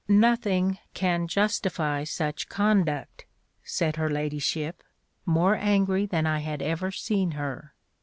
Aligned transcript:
"Nothing 0.07 0.79
can 0.95 1.27
justify 1.27 2.05
such 2.05 2.49
conduct," 2.49 3.25
said 3.63 3.97
her 3.97 4.09
ladyship, 4.09 4.81
more 5.27 5.53
angry 5.55 6.07
than 6.07 6.25
I 6.25 6.39
had 6.39 6.63
ever 6.63 6.89
seen 6.89 7.33
her. 7.33 7.75